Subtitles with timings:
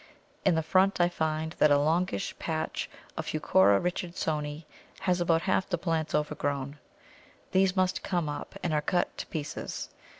[0.43, 4.65] In the front I find that a longish patch of Heuchera Richardsoni
[5.01, 6.79] has about half the plants overgrown.
[7.51, 9.89] These must come up, and are cut to pieces.